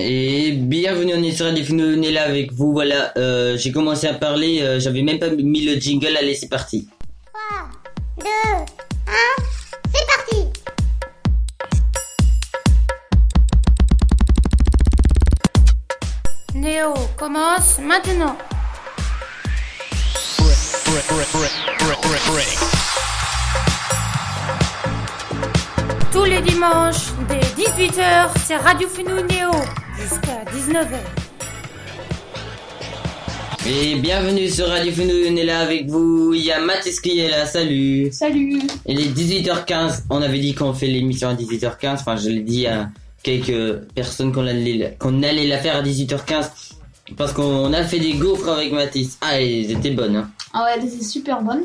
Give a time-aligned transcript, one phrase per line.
[0.00, 4.62] Et bienvenue, Radio Fino, on est là avec vous, voilà, euh, j'ai commencé à parler,
[4.62, 6.88] euh, j'avais même pas mis le jingle, allez c'est parti.
[7.34, 8.24] 3, 2,
[9.08, 9.12] 1,
[9.92, 10.46] c'est parti
[16.54, 18.36] Néo commence maintenant.
[26.12, 29.50] Tous les dimanches, dès 18h, c'est Radio Funou Néo,
[30.00, 30.98] jusqu'à 19h.
[33.66, 37.18] Et bienvenue sur Radio Fino, on est là avec vous, il y a Mathis qui
[37.18, 38.08] est là, salut.
[38.12, 42.40] Salut Il est 18h15, on avait dit qu'on fait l'émission à 18h15, enfin je l'ai
[42.42, 42.90] dit à
[43.22, 46.50] quelques personnes qu'on allait, qu'on allait la faire à 18h15,
[47.16, 49.18] parce qu'on a fait des gaufres avec Mathis.
[49.20, 50.30] Ah, elles étaient bonnes, hein.
[50.54, 51.64] Ah ouais, c'est super bonne.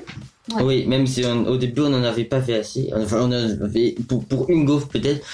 [0.54, 0.62] Ouais.
[0.62, 2.90] Oui, même si on- au début on n'en avait pas fait assez.
[2.94, 5.26] Enfin, on en avait pour, pour une gaufre peut-être.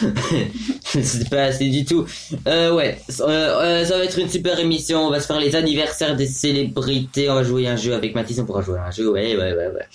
[0.83, 2.05] C'était pas assez du tout.
[2.47, 5.07] Euh, ouais, euh, euh, ça va être une super émission.
[5.07, 7.27] On va se faire les anniversaires des célébrités.
[7.29, 8.37] On va jouer un jeu avec Mathis.
[8.39, 9.09] On pourra jouer à un jeu.
[9.11, 9.87] Ouais, ouais, ouais, ouais.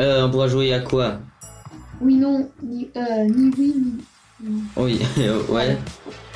[0.00, 1.18] Euh, on pourra jouer à quoi?
[2.02, 3.74] Oui, non, ni, euh, ni oui,
[4.42, 4.62] ni...
[4.76, 4.98] Oui,
[5.48, 5.78] ouais.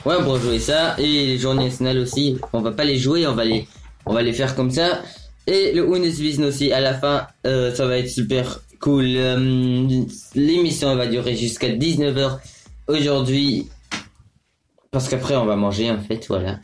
[0.06, 0.94] Ouais, on pourra jouer ça.
[0.98, 2.38] Et les journées nationales aussi.
[2.54, 3.66] On va pas les jouer, on va les,
[4.06, 5.02] on va les faire comme ça.
[5.46, 9.04] Et le Bundeswissen aussi à la fin, euh, ça va être super cool.
[9.06, 12.38] Euh, L'émission va durer jusqu'à 19h
[12.88, 13.68] aujourd'hui.
[14.90, 16.58] Parce qu'après on va manger en fait, voilà.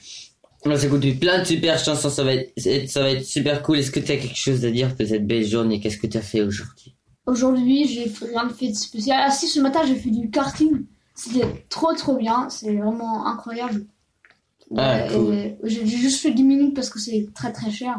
[0.65, 2.53] On va s'écouter plein de super chansons, ça va être,
[2.89, 3.79] ça va être super cool.
[3.79, 5.81] Est-ce que tu as quelque chose à dire de cette belle journée?
[5.81, 6.95] Qu'est-ce que tu as fait aujourd'hui?
[7.27, 9.21] Aujourd'hui, j'ai rien fait de spécial.
[9.27, 10.85] Ah si, ce matin, j'ai fait du karting.
[11.15, 13.85] C'était trop trop bien, c'est vraiment incroyable.
[14.77, 15.69] Ah, Ouais, cool.
[15.69, 17.97] j'ai juste fait 10 minutes parce que c'est très très cher.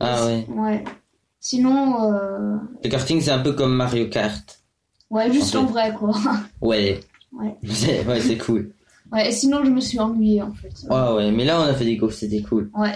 [0.00, 0.46] Ah ouais.
[0.48, 0.84] Ouais.
[1.40, 2.56] Sinon, euh...
[2.84, 4.60] Le karting c'est un peu comme Mario Kart.
[5.10, 6.12] ouais, juste En vrai quoi.
[6.60, 7.00] Ouais.
[7.32, 7.54] Ouais.
[7.68, 8.72] C'est- ouais, c'est cool.
[9.12, 10.72] Ouais, et sinon, je me suis ennuyée en fait.
[10.90, 12.70] Ouais, ouais, mais là on a fait des gaufres, c'était cool.
[12.74, 12.92] Ouais.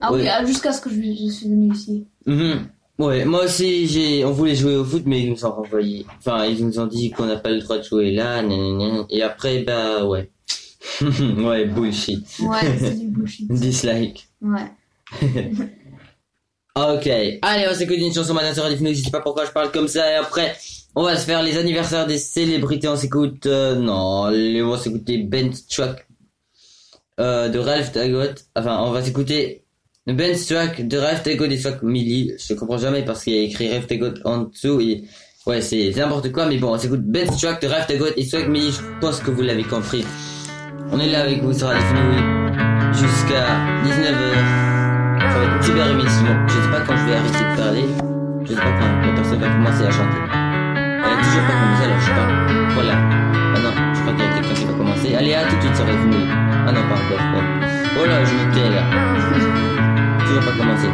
[0.00, 0.28] Ah oui, Ouais.
[0.28, 2.06] ah, jusqu'à ce que je, je suis venue ici.
[2.26, 2.66] Mhm.
[2.98, 6.06] Ouais, moi aussi, j'ai, on voulait jouer au foot, mais ils nous ont renvoyé.
[6.18, 9.04] Enfin, ils nous ont dit qu'on n'a pas le droit de jouer là, nanana.
[9.10, 10.30] Et après, bah, ouais.
[11.02, 12.26] ouais, bullshit.
[12.40, 13.50] Ouais, c'est du bullshit.
[13.52, 14.28] Dislike.
[14.40, 14.72] Ouais.
[16.76, 17.06] Ok.
[17.42, 18.90] Allez, on s'écoute une chanson maintenant sur Radio Fino.
[18.92, 20.10] Je sais pas pourquoi je parle comme ça.
[20.12, 20.54] Et après,
[20.94, 22.86] on va se faire les anniversaires des célébrités.
[22.88, 26.06] On s'écoute, euh, non, les- on va s'écouter Ben's Track,
[27.18, 28.34] euh, de Ralph Dagot.
[28.54, 29.64] Enfin, on va s'écouter
[30.06, 32.32] Ben's Track de Ralph Dagot et Swag Millie.
[32.38, 35.04] Je comprends jamais parce qu'il y a écrit Ralph Dagot en dessous et,
[35.46, 36.44] ouais, c'est n'importe quoi.
[36.44, 38.72] Mais bon, on s'écoute Ben's Track de Ralph Dagot et Swag Millie.
[38.72, 40.04] Je pense que vous l'avez compris.
[40.92, 43.46] On est là avec vous sur Radio Fino jusqu'à
[43.82, 44.75] 19h.
[45.36, 46.32] Ça va être une super émission.
[46.46, 47.84] Je sais pas quand je vais arrêter de parler.
[48.42, 50.20] Je sais pas quand la personne va commencer à chanter.
[50.32, 52.28] Elle a toujours pas commencé, alors je sais pas.
[52.72, 52.94] Voilà.
[52.96, 55.14] Ah non, je crois qu'il y a quelqu'un qui va commencer.
[55.14, 56.16] Allez, à tout de suite sur Radio Fino.
[56.66, 57.24] Ah non, pas encore.
[57.34, 57.42] Bon.
[58.00, 58.82] Oh là, je me tais là.
[60.24, 60.88] Toujours pas commencé.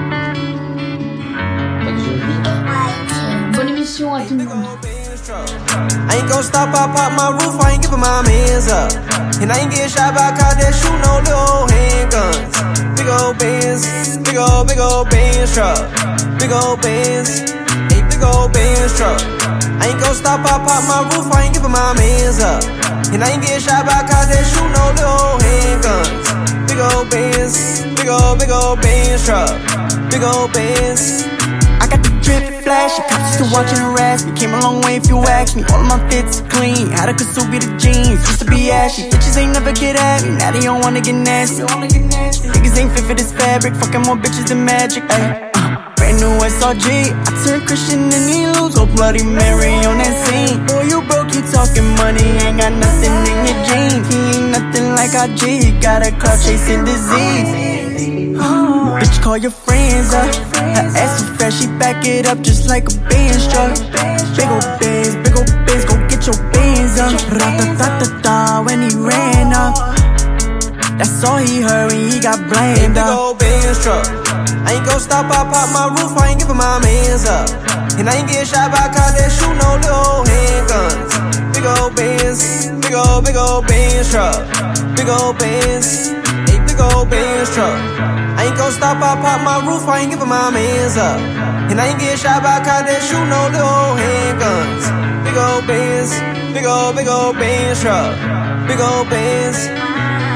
[1.85, 3.57] Fait que je dis.
[3.57, 4.67] Bonne émission à tout le monde.
[6.11, 8.91] I ain't gon' stop, I pop my roof, I ain't giving my hands up.
[9.41, 12.59] And I ain't get shot by cops that shoot no little handguns.
[12.97, 13.87] Big ol' Benz,
[14.25, 15.79] big ol' big ol' Benz truck.
[16.39, 19.21] Big ol' Benz, a big ol' Benz truck.
[19.81, 22.63] I ain't gon' stop, I pop my roof, I ain't giving my hands up.
[23.13, 26.69] And I ain't get shot by cops that shoot no little handguns.
[26.69, 29.51] Big ol' Benz, big ol' big ol' Benz truck.
[30.11, 31.23] Big ol' Benz.
[32.23, 34.33] Drip flash, used to watch and harass me.
[34.33, 35.65] Came a long way if you ask me.
[35.71, 38.23] All of my fits clean, had a Kasubi the jeans.
[38.29, 40.31] Used to be ashy, bitches ain't never get at me.
[40.39, 41.63] Now they don't wanna get nasty.
[41.63, 45.03] Niggas ain't fit for this fabric, fucking more bitches than magic.
[45.11, 45.51] Ay.
[45.97, 48.75] Brand new SRG, I turned Christian and he lose.
[48.75, 50.67] Go Bloody Mary on that scene.
[50.67, 54.07] Boy, you broke, you talking money, ain't got nothing in your jeans.
[54.11, 58.39] He ain't nothing like he got a clout chasing disease.
[58.39, 59.51] Oh, bitch, call your
[59.83, 60.29] friends up.
[60.55, 63.75] Uh, her ass so fast, she back it up just like a Benz truck.
[64.37, 67.13] Big ol' Benz, big ol' Benz, go get your Benz up.
[67.31, 69.75] Ra-ta-ta-ta-ta when he ran up.
[70.99, 73.07] That's all he heard when he got blamed up.
[73.07, 73.19] Big uh.
[73.19, 74.07] ol' Benz truck.
[74.67, 77.49] I ain't gon' stop, I pop my roof, I ain't giving my hands up.
[77.99, 81.55] And I ain't get shot by cops that shoot no little handguns.
[81.55, 84.39] Big ol' Benz, big ol' big ol' Benz truck.
[84.97, 86.12] Big ol' Benz,
[86.83, 87.79] a big ol' Benz truck.
[88.39, 91.21] I ain't gon' stop, I pop my roof, I ain't giving my hands up.
[91.71, 94.85] And I ain't get shot by cops that shoot no little old handguns.
[95.25, 96.11] Big old Benz,
[96.55, 98.17] big old, big ol' Benz truck.
[98.67, 99.92] Big old Benz.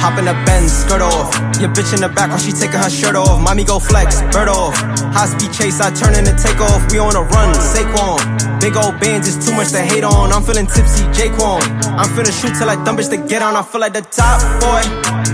[0.07, 1.35] Hop in the Benz, skirt off.
[1.59, 3.43] Your bitch in the back while she taking her shirt off.
[3.43, 4.79] Mommy go flex, bird off.
[5.11, 6.79] High speed chase, I turn in the take off.
[6.95, 8.23] We on a run, Saquon.
[8.63, 10.31] Big old bands is too much to hate on.
[10.31, 11.59] I'm feeling tipsy, Jaquan.
[11.99, 13.59] I'm finna shoot till I dumb bitch to get on.
[13.59, 14.87] I feel like the top boy.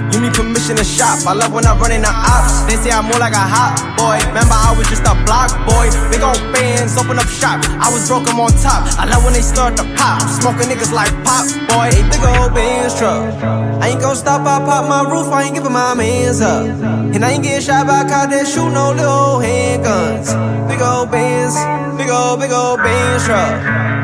[0.08, 1.20] You need permission to shop.
[1.28, 2.64] I love when I run in the ops.
[2.64, 4.24] They say I'm more like a hot boy.
[4.32, 5.92] Remember, I was just a block boy.
[6.08, 7.60] Big old bands, open up shop.
[7.76, 8.88] I was broke, I'm on top.
[8.96, 10.24] I love when they start to pop.
[10.40, 11.92] Smoking niggas like pop boy.
[12.08, 13.36] Big old bands truck.
[13.82, 15.28] I ain't gon' stop, I pop my roof.
[15.28, 16.66] I ain't giving my mans up.
[17.14, 20.28] And I ain't getting shot by a cop that shoot no little handguns.
[20.68, 21.56] Big old bands,
[21.98, 23.54] big old, big old bands truck.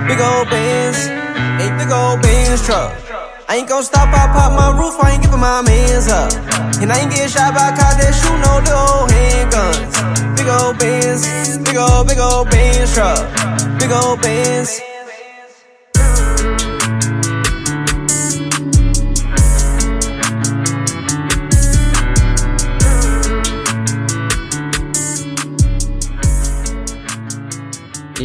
[0.09, 2.93] Big old bands, a big old bands truck.
[3.49, 6.33] I ain't gon' stop, I pop my roof, I ain't giving my mans up.
[6.83, 10.37] And I ain't getting shot by a cop that shoot no little handguns.
[10.37, 11.23] Big old bands,
[11.59, 13.19] big old, big old bands truck.
[13.79, 14.88] Big old bands.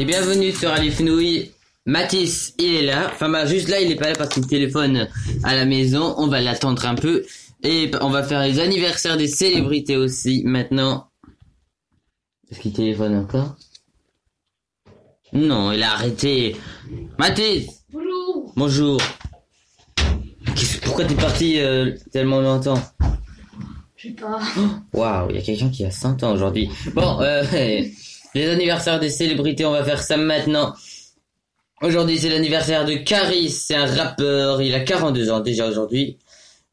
[0.04, 1.52] Et bienvenue sur Alif Nouille.
[1.86, 3.10] Mathis, il est là.
[3.14, 5.08] Enfin, bah, juste là, il est pas là parce qu'il téléphone
[5.44, 6.14] à la maison.
[6.18, 7.24] On va l'attendre un peu.
[7.64, 11.08] Et on va faire les anniversaires des célébrités aussi maintenant.
[12.52, 13.56] Est-ce qu'il téléphone encore?
[15.32, 16.58] Non, il a arrêté.
[17.18, 18.54] Mathis Bonjour.
[18.58, 19.02] Bonjour.
[20.84, 22.84] Pourquoi t'es parti euh, tellement longtemps?
[23.96, 24.42] Je sais pas.
[24.94, 26.70] Waouh, il y a quelqu'un qui a 100 ans aujourd'hui.
[26.94, 27.46] Bon, euh,
[28.36, 30.74] les anniversaires des célébrités, on va faire ça maintenant.
[31.82, 36.18] Aujourd'hui, c'est l'anniversaire de Caris, c'est un rappeur, il a 42 ans déjà aujourd'hui.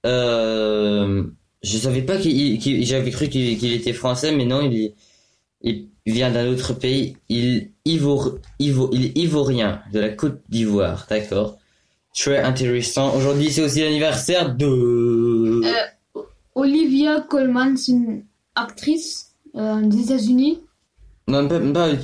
[0.07, 1.25] Euh,
[1.63, 6.73] je savais pas qu'il, j'avais cru qu'il, était français, mais non, il, vient d'un autre
[6.75, 7.17] pays.
[7.29, 11.59] Il, ivoire, ivo, il est ivoirien, de la Côte d'Ivoire, d'accord.
[12.15, 13.15] Très intéressant.
[13.15, 15.61] Aujourd'hui, c'est aussi l'anniversaire de...
[15.65, 16.23] Euh,
[16.55, 18.25] Olivia Colman, c'est une
[18.55, 20.61] actrice euh, des États-Unis.
[21.31, 21.47] Non,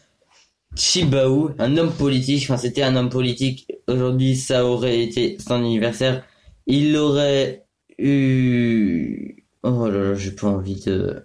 [0.76, 2.44] Chibaou, un homme politique.
[2.44, 3.66] Enfin, c'était un homme politique.
[3.88, 6.22] Aujourd'hui, ça aurait été son anniversaire.
[6.68, 7.64] Il aurait
[7.98, 9.42] eu...
[9.64, 11.24] Oh là là, j'ai pas envie de...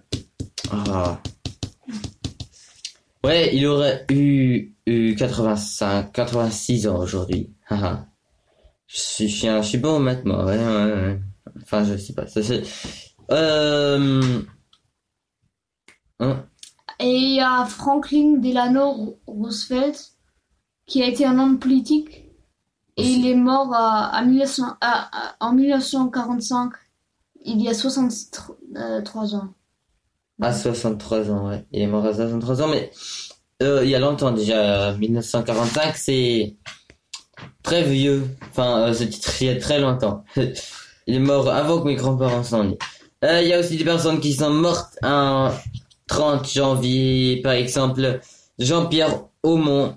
[0.72, 1.20] Ah.
[3.24, 7.50] Ouais, il aurait eu, eu 85, 86 ans aujourd'hui.
[7.70, 10.14] Je suis, je suis, je suis bon moi.
[10.44, 11.20] Ouais, ouais.
[11.62, 12.26] Enfin, je sais pas.
[12.26, 12.40] Ça.
[13.30, 14.42] Euh...
[16.20, 16.46] Hein
[16.98, 20.12] Et il y a Franklin Delano Roosevelt,
[20.86, 22.18] qui a été un homme politique.
[22.98, 26.72] Et il est mort à, à 1900 à- à- en 1945,
[27.44, 29.54] il y a 63 ans.
[30.42, 31.64] À 63 ans, ouais.
[31.72, 32.90] Il est mort à 63 ans, mais
[33.62, 34.92] euh, il y a longtemps déjà.
[34.92, 36.56] 1945, c'est
[37.62, 38.24] très vieux.
[38.50, 40.24] Enfin, euh, ce titre, il y a très longtemps.
[41.06, 42.78] il est mort avant que mes grands-parents s'en aient.
[43.24, 45.52] Euh, il y a aussi des personnes qui sont mortes un
[46.08, 48.20] 30 janvier, par exemple
[48.58, 49.96] Jean-Pierre Aumont,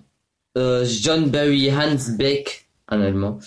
[0.57, 3.39] euh, John Barry Hansbeck, un Allemand,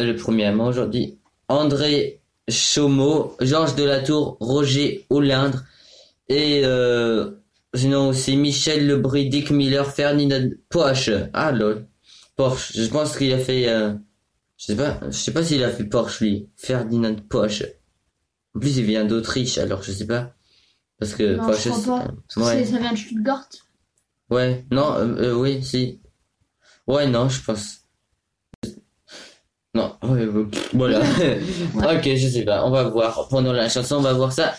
[0.00, 5.64] euh, le premier Allemand aujourd'hui, André Chaumeau, Georges Delatour, Roger Olindre,
[6.28, 7.30] et euh,
[7.74, 11.28] sinon aussi Michel Lebris, Dick Miller, Ferdinand Porsche.
[11.32, 11.86] Ah lol.
[12.36, 12.72] Porsche.
[12.76, 13.68] Je pense qu'il a fait.
[13.68, 13.92] euh,
[14.56, 14.98] je sais pas.
[15.06, 16.48] Je sais pas s'il a fait Porsche lui.
[16.56, 17.64] Ferdinand Porsche.
[18.54, 20.32] En plus il vient d'Autriche alors je sais pas.
[20.98, 21.64] Parce que Non, Porsche.
[21.64, 22.10] je crois pas.
[22.28, 22.64] c'est- Ouais.
[22.64, 23.48] c'est- ça vient de Stuttgart.
[24.30, 24.64] Ouais.
[24.70, 24.94] Non.
[24.96, 26.00] euh, euh, oui si.
[26.86, 27.80] Ouais non je pense.
[29.74, 29.96] Non.
[30.02, 30.26] Ouais,
[30.72, 31.00] voilà.
[31.74, 32.64] Ok je sais pas.
[32.64, 34.54] On va voir pendant la chanson on va voir ça.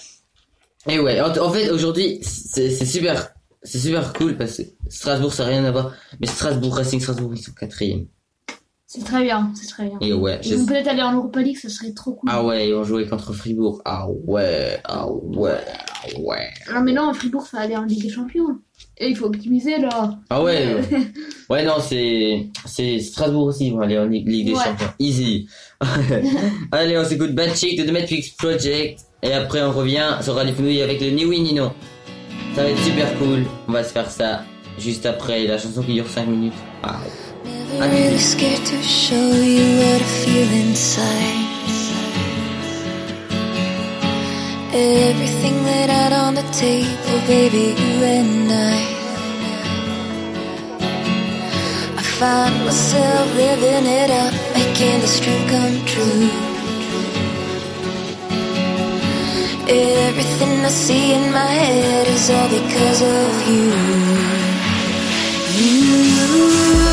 [0.88, 3.30] Et ouais, en, en fait, aujourd'hui, c'est super,
[3.64, 5.94] c'est super cool parce que Strasbourg, ça n'a rien à voir.
[6.20, 8.06] Mais Strasbourg, Racing Strasbourg, ils sont quatrième.
[8.88, 9.98] C'est très bien, c'est très bien.
[10.00, 12.30] Et ouais, Ils vont peut-être aller en Europa League, ça serait trop cool.
[12.32, 13.82] ah ouais, ils vont jouer contre Fribourg.
[13.84, 16.50] Ah ouais, ah ouais, ah ouais.
[16.72, 18.60] Non mais non, Fribourg, ça va aller en Ligue des Champions.
[18.98, 20.18] Et il faut optimiser là.
[20.30, 20.78] Ah ouais,
[21.50, 24.64] ouais non, c'est c'est Strasbourg aussi, ils vont aller en Ligue Ligue des Ouais.
[24.64, 24.94] Champions.
[25.00, 25.48] Easy.
[26.72, 29.00] Allez, on s'écoute Bad Chick de The Matrix Project.
[29.26, 31.74] Et après, on revient sur Radio Fenouille avec le Ni Oui Ni Non.
[32.56, 33.46] Ça va être super cool.
[33.68, 34.44] On va se faire ça
[34.78, 36.54] juste après la chanson qui dure 5 minutes.
[36.84, 37.00] Ah.
[37.80, 41.46] Really scared to show you what I feel inside.
[44.74, 48.78] Everything laid out on the table, baby, you and I.
[51.98, 56.55] I find myself living it up, making this dream come true.
[59.68, 63.72] Everything I see in my head is all because of you.
[65.58, 66.85] Give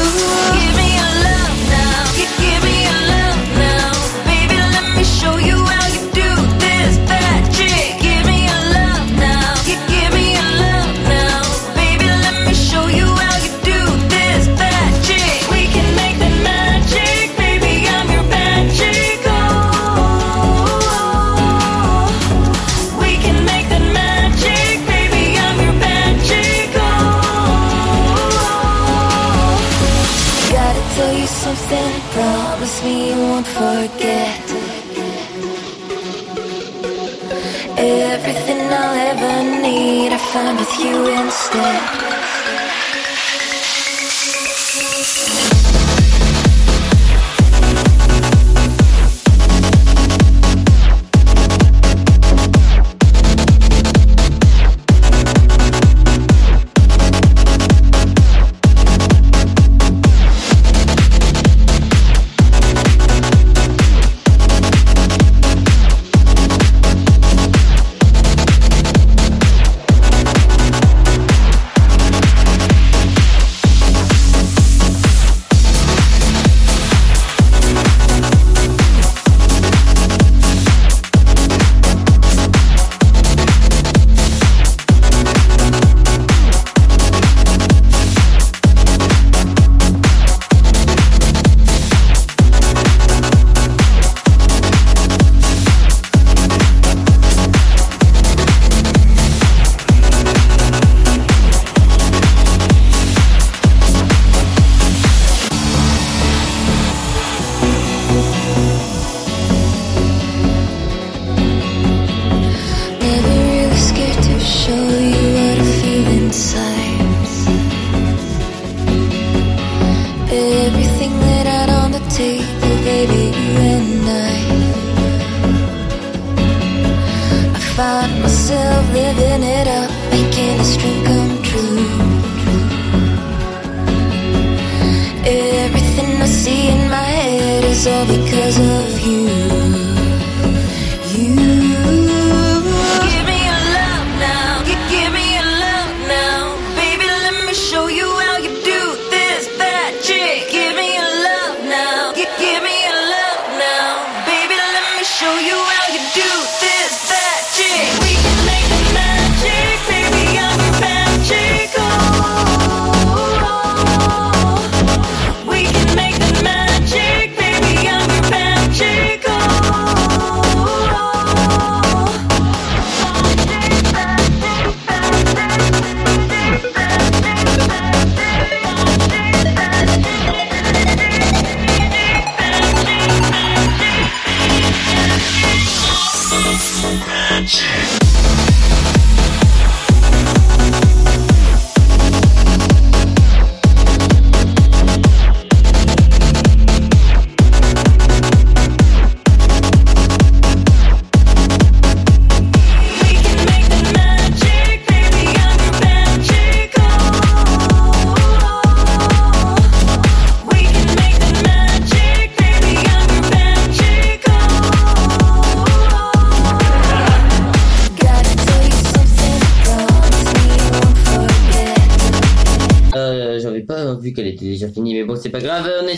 [155.89, 156.62] now you do.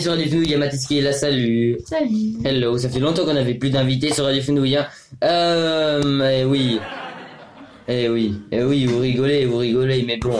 [0.05, 1.79] Sur Radio Fenouille, il y a Mathis qui est là, salut.
[1.83, 2.35] Salut.
[2.43, 4.77] Hello, ça fait longtemps qu'on avait plus d'invités sur Radio Fenouille.
[4.77, 4.85] Hein.
[5.23, 6.79] Euh, eh oui.
[7.87, 10.37] Eh oui, eh oui, vous rigolez, vous rigolez, mais bon.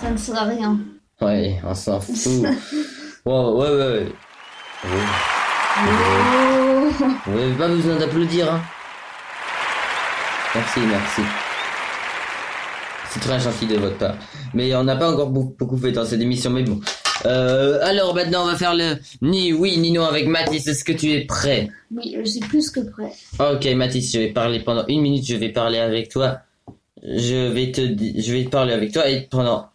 [0.00, 0.78] Ça ne sert à rien.
[1.20, 2.16] Ouais, on s'en fout.
[3.26, 4.06] Wow, ouais, ouais, ouais.
[4.84, 5.00] Oui.
[5.76, 7.04] Oh.
[7.26, 8.62] Vous n'avez pas besoin d'applaudir, hein.
[10.54, 11.20] Merci, merci.
[13.10, 14.14] C'est très gentil de votre part.
[14.54, 16.80] Mais on n'a pas encore beaucoup fait dans cette émission, mais bon.
[17.26, 20.66] Euh, alors maintenant, on va faire le ni oui ni non avec Mathis.
[20.66, 21.68] Est-ce que tu es prêt?
[21.94, 23.12] Oui, je suis plus que prêt.
[23.38, 25.26] Ok, Mathis, je vais parler pendant une minute.
[25.26, 26.40] Je vais parler avec toi.
[27.02, 29.66] Je vais te, je vais te parler avec toi et pendant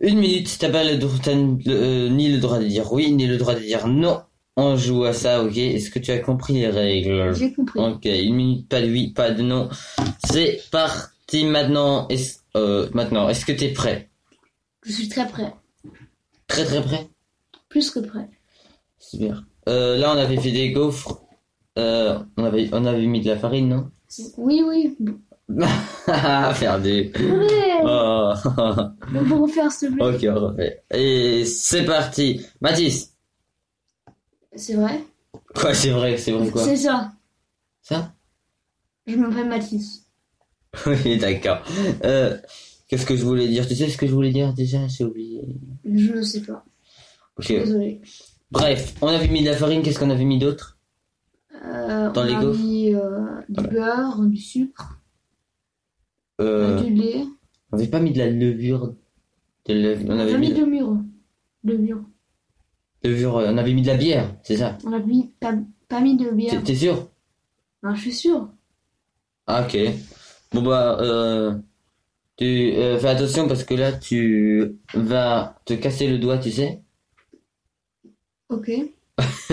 [0.00, 3.36] une minute, t'as pas le droit, euh, ni le droit de dire oui ni le
[3.36, 4.20] droit de dire non.
[4.56, 5.56] On joue à ça, ok?
[5.56, 7.32] Est-ce que tu as compris les règles?
[7.34, 7.78] J'ai compris.
[7.78, 9.68] Ok, une minute, pas de oui, pas de non.
[10.28, 12.08] C'est parti maintenant.
[12.08, 14.08] Est-ce, euh, maintenant, est-ce que t'es prêt?
[14.84, 15.52] Je suis très prêt.
[16.48, 17.08] Très très prêt
[17.68, 18.28] Plus que prêt.
[18.98, 19.44] Super.
[19.68, 21.20] Euh, là, on avait fait des gaufres.
[21.78, 23.90] Euh, on avait, on avait mis de la farine, non?
[24.38, 24.96] Oui, oui.
[26.60, 27.12] Perdu.
[27.14, 27.80] Ouais.
[27.84, 28.32] Oh.
[29.14, 30.04] On peut refaire s'il te plaît.
[30.04, 30.82] ok, on refait.
[30.92, 32.44] Et c'est parti.
[32.60, 33.14] Mathis.
[34.56, 35.04] C'est vrai?
[35.54, 36.64] Quoi, c'est vrai, c'est vrai quoi?
[36.64, 37.12] C'est ça.
[37.82, 38.12] Ça?
[39.06, 40.04] Je m'appelle Mathis.
[40.86, 41.62] Oui, d'accord.
[42.04, 42.36] Euh,
[42.88, 43.66] qu'est-ce que je voulais dire?
[43.68, 44.86] Tu sais ce que je voulais dire déjà?
[44.88, 45.42] J'ai oublié.
[45.84, 46.64] Je ne sais pas.
[47.38, 47.48] Ok.
[47.48, 48.00] Désolé.
[48.50, 49.82] Bref, on avait mis de la farine.
[49.82, 50.78] Qu'est-ce qu'on avait mis d'autre?
[51.64, 55.00] Euh, Dans on les a mis euh, du beurre, du sucre,
[56.40, 57.24] euh, du lait.
[57.72, 58.94] On n'avait pas mis de la levure.
[59.66, 60.06] De levure.
[60.08, 60.54] On On avait mis de.
[61.64, 62.02] De mûre.
[63.02, 63.36] levure.
[63.38, 64.78] euh, On avait mis de la bière, c'est ça?
[64.84, 65.54] On a mis, pas,
[65.88, 66.62] pas mis de bière.
[66.62, 67.08] t'es sûr?
[67.82, 68.48] Non, je suis sûr.
[69.46, 69.76] Ah, ok.
[70.52, 71.54] Bon bah, euh,
[72.38, 76.80] tu euh, fais attention parce que là tu vas te casser le doigt, tu sais.
[78.48, 78.70] Ok.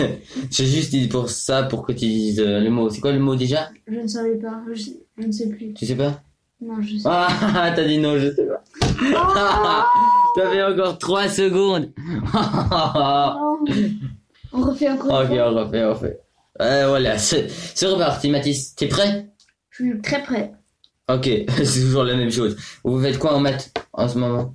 [0.50, 2.88] J'ai juste dit pour ça, pour que tu dises euh, le mot.
[2.88, 3.70] C'est quoi le mot déjà?
[3.88, 4.62] Je ne savais pas.
[4.72, 4.90] Je,
[5.26, 5.74] ne sais plus.
[5.74, 6.22] Tu sais pas?
[6.60, 7.02] Non, je sais.
[7.04, 8.62] Ah, t'as dit non, je sais pas.
[10.36, 11.92] T'avais encore 3 secondes.
[12.32, 13.64] Oh.
[14.52, 15.24] On refait encore.
[15.24, 16.20] ok, on refait, on refait.
[16.62, 18.74] Euh, voilà, c'est c'est reparti, Mathis.
[18.74, 19.28] T'es prêt?
[19.70, 20.52] Je suis très prêt.
[21.08, 21.24] Ok,
[21.64, 22.56] c'est toujours la même chose.
[22.84, 24.54] Vous faites quoi en maths en ce moment?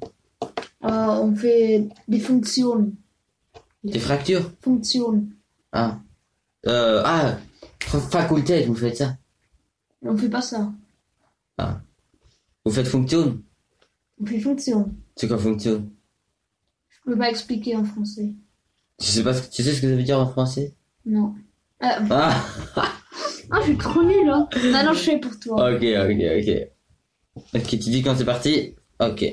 [0.84, 2.92] Euh, on fait des fonctions.
[3.84, 4.52] Des fractures?
[4.62, 5.26] Fonctions.
[5.72, 6.00] Ah.
[6.68, 7.38] Euh, ah,
[7.84, 9.18] fa- faculté, vous faites ça?
[10.04, 10.72] On fait pas ça.
[12.66, 13.40] Vous faites fonction
[14.20, 14.94] On fait fonction.
[15.16, 15.88] C'est quoi fonction
[16.90, 18.34] Je peux pas expliquer en français.
[19.00, 20.76] Je sais pas tu sais ce que ça veut dire en français?
[21.06, 21.34] Non.
[21.84, 22.44] Euh, Ah,
[23.52, 24.48] ah, je suis trop nulle, hein.
[24.72, 25.72] Maintenant, je fais pour toi.
[25.74, 26.68] ok, ok, ok.
[27.56, 28.76] Ok, tu dis quand c'est parti?
[29.00, 29.26] Ok.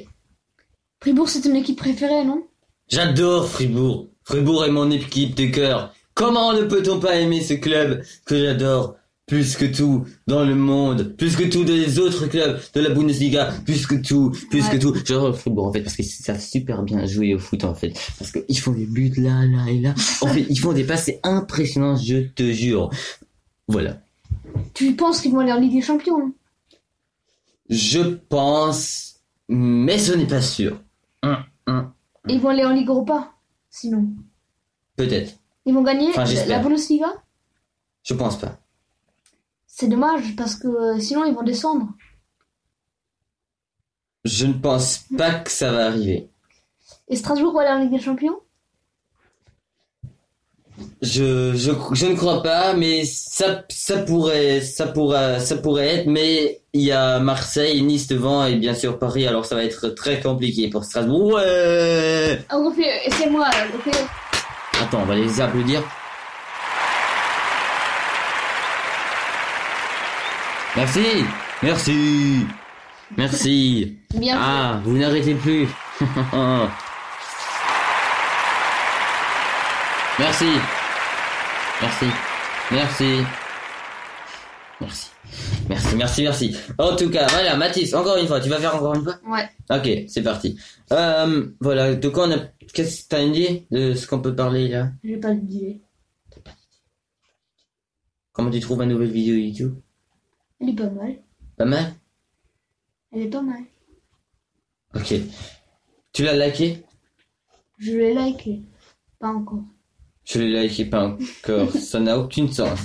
[1.03, 2.43] Fribourg, c'est ton équipe préférée, non?
[2.89, 4.09] J'adore Fribourg.
[4.25, 5.93] Fribourg est mon équipe de cœur.
[6.15, 11.15] Comment ne peut-on pas aimer ce club que j'adore plus que tout dans le monde,
[11.19, 14.71] plus que tous les autres clubs de la Bundesliga, plus que tout, plus Ouais.
[14.71, 14.95] que tout?
[15.05, 18.33] J'adore Fribourg en fait parce qu'ils savent super bien jouer au foot en fait, parce
[18.33, 19.95] qu'ils font des buts là, là et là.
[20.23, 22.89] En fait, ils font des passes c'est impressionnant, je te jure.
[23.69, 24.01] Voilà.
[24.75, 26.33] Tu penses qu'ils vont aller en Ligue des Champions hein?
[27.69, 30.81] Je pense, mais ce n'est pas sûr.
[31.23, 31.93] Hum, hum.
[32.29, 33.33] Ils vont aller en Ligue Europa
[33.71, 34.09] Sinon.
[34.97, 35.35] Peut-être.
[35.67, 36.59] Ils vont gagner Enfin, la- j'espère.
[36.59, 37.13] la Bundesliga?
[38.03, 38.59] Je pense pas.
[39.67, 41.89] C'est dommage parce que euh, sinon ils vont descendre.
[44.25, 46.31] Je ne pense pas que ça va arriver.
[47.09, 48.41] Et Strasbourg va aller en Ligue des Champions?
[51.03, 56.07] Je, je, je ne crois pas, mais ça, ça pourrait, ça pourrait, ça pourrait être,
[56.07, 59.89] mais il y a Marseille, Nice devant et bien sûr Paris, alors ça va être
[59.89, 61.35] très compliqué pour Strasbourg.
[61.35, 62.39] Ouais!
[63.07, 63.49] Et c'est moi.
[64.81, 65.83] Attends, on va les applaudir.
[70.77, 71.25] Merci!
[71.63, 72.47] Merci!
[73.17, 73.97] Merci!
[74.15, 74.39] Bien.
[74.41, 75.67] Ah, vous n'arrêtez plus.
[80.19, 80.47] Merci.
[81.81, 82.07] Merci.
[82.73, 83.05] Merci.
[84.81, 85.11] Merci.
[85.69, 86.57] Merci, merci, merci.
[86.79, 89.49] En tout cas, voilà, Mathis, encore une fois, tu vas faire encore une fois Ouais.
[89.71, 90.59] Ok, c'est parti.
[90.93, 92.39] Euh, voilà, de quoi on a...
[92.73, 94.91] Qu'est-ce que t'as une idée de ce qu'on peut parler là?
[95.05, 95.77] Je vais pas le dire.
[98.33, 99.75] Comment tu trouves ma nouvelle vidéo YouTube?
[100.61, 101.17] Elle est pas mal.
[101.57, 101.95] Pas mal?
[103.13, 103.63] Elle est pas mal.
[104.95, 105.15] Ok.
[106.13, 106.83] Tu l'as liké
[107.79, 108.63] Je l'ai liké.
[109.19, 109.65] Pas encore.
[110.31, 111.73] Je l'ai liké pas encore.
[111.79, 112.81] Ça n'a aucun sens.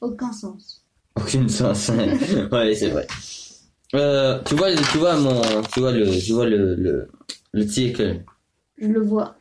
[0.00, 0.84] Aucun sens.
[1.16, 1.88] Aucune sens.
[2.52, 3.06] ouais, c'est vrai.
[3.94, 5.40] Euh, tu vois, le- tu vois mon,
[5.72, 7.08] tu vois le, tu vois le, le,
[7.52, 7.66] le.
[8.78, 9.36] Je le vois.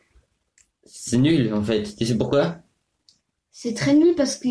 [0.85, 1.95] C'est nul, en fait.
[1.95, 2.57] Tu sais pourquoi?
[3.51, 4.47] C'est très nul parce que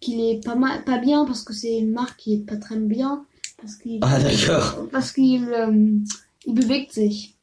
[0.00, 2.76] qu'il est pas mal, pas bien parce que c'est une marque qui est pas très
[2.76, 3.24] bien
[3.60, 4.88] parce qu'il Ah, d'accord.
[4.92, 5.72] parce qu'il euh,
[6.46, 7.34] il bewegt sich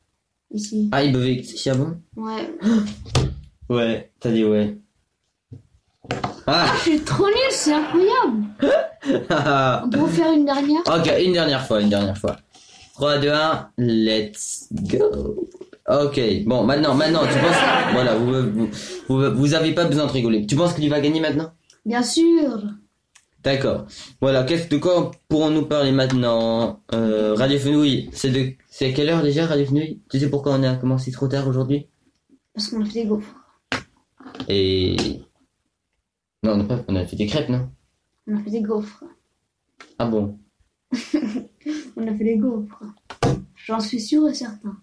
[0.52, 0.90] ici.
[0.92, 1.98] Ah, il bewegt sich, ah bon?
[2.16, 2.50] Ouais.
[3.72, 4.78] Ouais, t'as dit ouais.
[6.46, 6.74] Ah.
[6.76, 8.44] Je suis trop nul, c'est incroyable.
[9.86, 12.36] On peut faire une dernière ok, une dernière fois, une dernière fois.
[12.96, 15.48] 3, 2, 1, let's go.
[15.88, 17.56] Ok, bon, maintenant, maintenant, tu penses...
[17.94, 18.70] Voilà, vous, vous,
[19.08, 20.46] vous, vous avez pas besoin de rigoler.
[20.46, 21.54] Tu penses qu'il va gagner maintenant?
[21.86, 22.64] Bien sûr.
[23.42, 23.86] D'accord.
[24.20, 26.82] Voilà, qu'est-ce de quoi pourrons-nous parler maintenant?
[26.94, 28.52] Euh, Radio Fenouille, c'est de...
[28.70, 31.48] C'est à quelle heure déjà, Radio Fenouille Tu sais pourquoi on a commencé trop tard
[31.48, 31.88] aujourd'hui?
[32.54, 33.41] Parce qu'on a fait des gaufres.
[34.48, 35.22] Et...
[36.44, 36.84] Non, on a, pas...
[36.88, 37.70] on a fait des crêpes, non?
[38.28, 39.04] On a fait des gaufres.
[40.00, 40.40] Ah bon?
[41.96, 42.84] On a fait des gaufres.
[43.56, 44.76] J'en suis sûr et certain.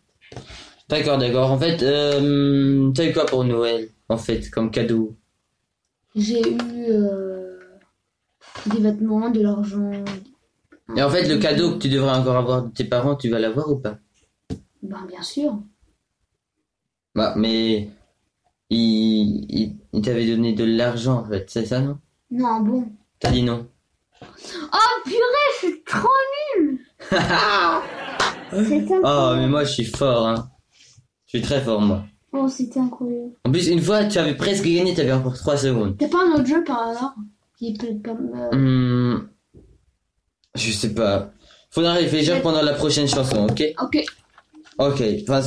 [0.88, 1.50] D'accord, d'accord.
[1.50, 5.16] En fait, euh, t'as eu quoi pour Noël, en fait, comme cadeau?
[6.14, 7.58] J'ai eu euh,
[8.66, 9.90] des vêtements, de l'argent.
[10.96, 13.38] Et en fait, le cadeau que tu devrais encore avoir de tes parents, tu vas
[13.38, 13.98] l'avoir ou pas?
[14.82, 15.60] Ben bien sûr.
[17.14, 17.90] Bah, mais...
[18.70, 21.98] Il, il, il t'avait donné de l'argent, en fait, c'est ça, non?
[22.30, 22.88] Non, bon.
[23.20, 23.66] T'as dit non
[24.20, 25.18] Oh purée,
[25.62, 26.08] je suis trop
[26.56, 26.78] nul
[29.04, 30.50] Oh, mais moi, je suis fort, hein.
[31.26, 32.04] Je suis très fort, moi.
[32.32, 33.32] Oh, c'était incroyable.
[33.44, 35.96] En plus, une fois, tu avais presque gagné, t'avais encore 3 secondes.
[35.98, 37.14] T'as pas un autre jeu par hasard?
[37.58, 38.30] Qui comme...
[38.52, 39.18] euh,
[40.54, 41.32] je sais pas.
[41.70, 43.62] Faudra réfléchir pendant la prochaine chanson, ok?
[43.82, 44.04] Ok.
[44.78, 45.02] Ok,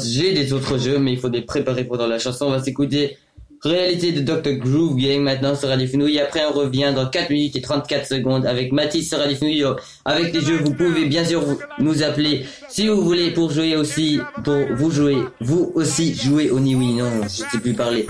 [0.05, 2.47] j'ai des autres jeux, mais il faut les préparer pendant la chanson.
[2.47, 3.17] On va s'écouter
[3.63, 4.53] Réalité de Dr.
[4.53, 5.87] Groove Gang maintenant sur Radio.
[6.19, 9.75] Après, on revient dans 4 minutes et 34 secondes avec Mathis sur Radio.
[10.03, 11.43] Avec les jeux, vous pouvez bien sûr
[11.77, 16.59] nous appeler si vous voulez pour jouer aussi, pour vous jouer, vous aussi jouer au
[16.59, 16.95] Niwi.
[16.95, 18.07] Non, je sais plus parler.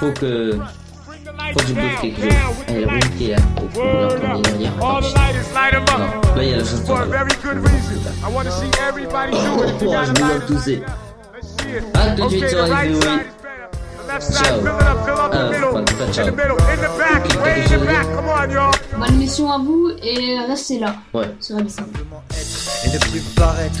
[0.00, 0.52] Faut que,
[1.52, 1.76] faut je chose.
[1.76, 3.42] Ah, il y a la est là.
[4.82, 6.36] All the lighters, light 'em Non, up.
[6.36, 6.84] là, il y a la chanson.
[6.86, 8.00] For a very good reason.
[8.24, 9.70] I want to see everybody do it.
[9.74, 10.82] If you Oh, got je a me lighter, love tousser.
[11.34, 11.84] let's see it.
[11.94, 13.02] À tout de suite Okay, sur the Radio right Fenouille.
[13.02, 13.68] side is better.
[13.96, 14.56] The left side, Ciao.
[14.56, 15.68] fill it up, fill up the middle.
[15.68, 16.24] enfin, pas In ciao.
[16.26, 18.06] the middle, in the back, way in the back.
[18.14, 18.72] Come on, y'all.
[18.98, 20.94] Bonne émission à vous et restez là.
[21.12, 21.26] Ouais.
[21.26, 23.80] Et ne plus paraître.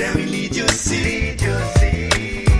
[0.00, 1.46] Commence et l'idiotie.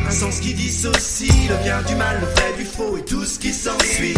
[0.06, 3.38] Un sens qui dissocie le bien du mal, le vrai du faux et tout ce
[3.38, 4.14] qui s'ensuit.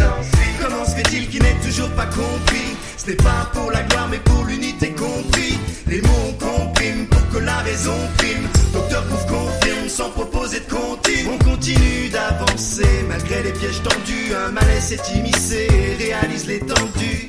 [0.60, 2.76] Comment se fait-il qu'il n'est toujours pas compris?
[2.96, 5.58] Ce n'est pas pour la gloire mais pour l'unité compris.
[5.86, 8.48] Les mots on comprime pour que la raison prime.
[8.72, 11.28] Docteur Pouf confirme sans proposer de comptine.
[11.32, 14.34] On continue d'avancer malgré les pièges tendus.
[14.34, 17.28] Un malaise s'est immiscé et réalise l'étendue.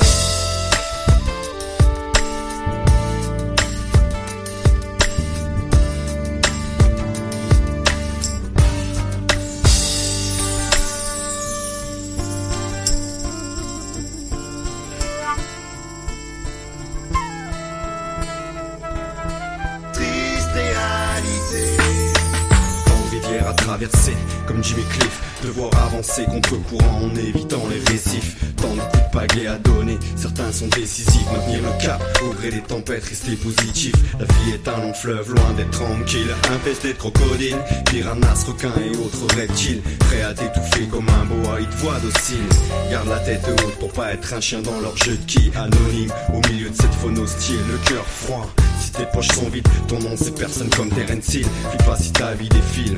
[26.25, 28.35] Contre courant en évitant les récifs.
[28.57, 32.51] Tant de coups de pagaie à donner, certains sont décisifs, maintenir le cap, au gré
[32.51, 33.93] des tempêtes, rester positif.
[34.19, 37.57] La vie est un long fleuve, loin d'être tranquille, infesté de crocodiles,
[37.89, 42.45] piranhas, requins et autres reptiles, prêts à t'étouffer comme un boa, ils te voient docile.
[42.91, 46.11] Garde la tête haute pour pas être un chien dans leur jeu de qui, anonyme,
[46.33, 48.47] au milieu de cette faune hostile, le cœur froid.
[48.79, 51.47] Si tes poches sont vides, ton nom c'est personne comme Terence Hill.
[51.69, 52.97] Puis pas si ta vie défile.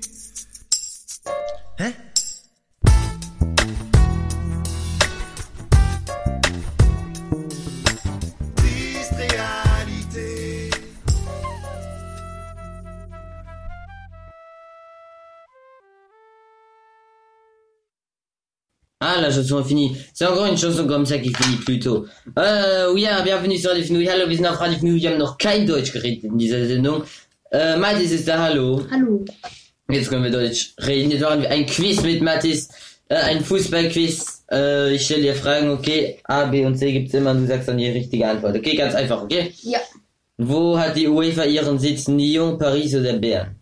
[19.03, 19.97] Ah, la chanson est finie.
[20.13, 22.05] C'est encore une chanson comme ça qui finit plus tôt.
[22.37, 24.07] Äh, ja, bienvenue sur Radio Fnui.
[24.07, 25.01] Hallo, wir sind auf Radio Fnui.
[25.01, 27.01] Wir haben noch kein Deutsch geredet in dieser Sendung.
[27.51, 28.85] Äh, Mathis ist da, hallo.
[28.91, 29.25] Hallo.
[29.89, 31.09] Jetzt können wir Deutsch reden.
[31.09, 32.69] Jetzt machen wir ein Quiz mit Mathis.
[33.09, 34.45] Äh, ein Fußballquiz.
[34.51, 36.19] Äh, ich stelle dir Fragen, okay.
[36.25, 37.33] A, B und C gibt's immer.
[37.33, 38.55] Du sagst dann die richtige Antwort.
[38.55, 39.51] Okay, ganz einfach, okay?
[39.63, 39.79] Ja.
[40.37, 42.07] Wo hat die UEFA ihren Sitz?
[42.07, 43.55] Lyon, Paris oder Bern?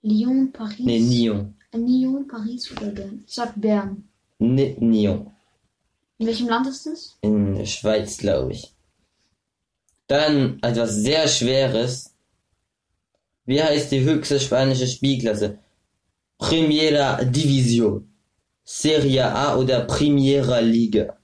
[0.00, 0.78] Lyon, Paris.
[0.78, 1.55] Nee, Lyon.
[1.76, 3.24] Lyon, Paris oder Bern?
[3.26, 4.08] Ich sag Bern.
[4.38, 5.30] Nee, Lyon.
[6.18, 7.18] In welchem Land ist das?
[7.20, 8.74] In der Schweiz, glaube ich.
[10.06, 12.14] Dann etwas sehr Schweres.
[13.44, 15.58] Wie heißt die höchste spanische Spielklasse?
[16.38, 18.08] Primera Division.
[18.64, 21.16] Serie A oder Primera Liga?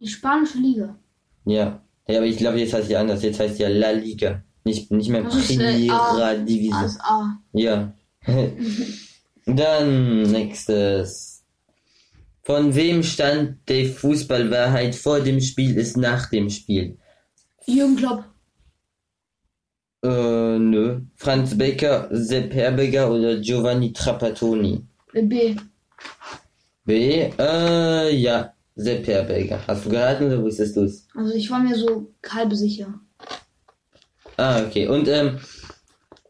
[0.00, 0.98] Die spanische Liga.
[1.44, 1.82] Ja.
[2.08, 3.22] Ja, aber ich glaube, jetzt heißt die anders.
[3.22, 4.42] Jetzt heißt ja La Liga.
[4.64, 6.34] Nicht, nicht mehr Das ist, äh, Primera.
[6.34, 6.74] Division.
[6.74, 7.38] Also A.
[7.52, 7.94] Ja.
[9.46, 11.44] Dann nächstes.
[12.44, 16.98] Von wem stand die Fußballwahrheit vor dem Spiel ist nach dem Spiel?
[17.66, 18.24] Jürgen Klopp.
[20.04, 21.00] Äh, nö.
[21.14, 24.84] Franz Becker, Sepp Herberger oder Giovanni Trapattoni?
[25.12, 25.56] Äh, B.
[26.84, 28.52] B, äh, ja.
[28.74, 29.60] Sepp Herberger.
[29.68, 31.06] Hast du geraten oder wusstest du's?
[31.14, 32.92] Also ich war mir so halb sicher.
[34.36, 34.88] Ah, okay.
[34.88, 35.38] Und, ähm,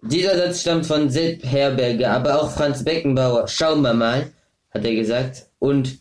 [0.02, 3.48] dieser Satz stammt von Sepp Herberger, aber auch Franz Beckenbauer.
[3.48, 4.32] Schauen wir mal,
[4.70, 5.46] hat er gesagt.
[5.58, 6.00] Und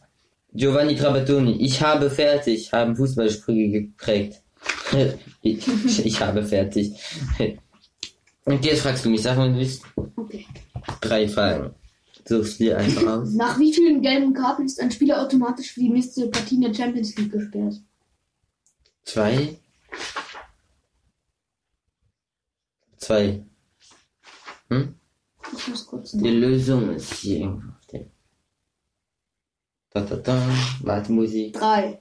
[0.53, 1.61] Giovanni Trapattoni.
[1.61, 4.41] Ich habe fertig, haben Fußballsprüche geprägt.
[5.41, 6.93] ich, ich habe fertig.
[8.45, 9.83] Und jetzt fragst du mich, sag mal, du willst
[10.15, 10.45] Okay.
[10.99, 11.75] drei Fragen.
[12.25, 13.33] Suchst dir einfach aus.
[13.33, 16.73] Nach wie vielen gelben Karten ist ein Spieler automatisch für die nächste Partie in der
[16.73, 17.75] Champions League gesperrt?
[19.03, 19.57] Zwei.
[22.97, 23.43] Zwei.
[24.71, 24.95] Hm?
[25.57, 28.09] Ich muss kurz Die Lösung ist hier irgendwo auf dem.
[29.89, 30.41] Da, da, da.
[30.81, 31.53] Warte, Musik.
[31.53, 31.99] Drei.